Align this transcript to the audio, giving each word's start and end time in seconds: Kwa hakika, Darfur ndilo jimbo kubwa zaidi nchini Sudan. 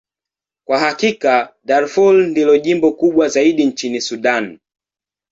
Kwa 0.65 0.79
hakika, 0.79 1.53
Darfur 1.63 2.27
ndilo 2.27 2.57
jimbo 2.57 2.91
kubwa 2.93 3.27
zaidi 3.27 3.65
nchini 3.65 4.01
Sudan. 4.01 4.59